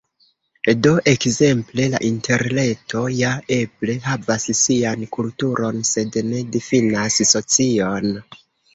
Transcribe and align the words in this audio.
Do 0.85 0.93
ekzemple 1.11 1.85
la 1.95 1.99
Interreto 2.09 3.03
ja 3.19 3.35
eble 3.59 3.99
havas 4.09 4.49
sian 4.63 5.07
kulturon, 5.21 5.87
sed 5.95 6.23
ne 6.35 6.45
difinas 6.59 7.25
socion. 7.37 8.15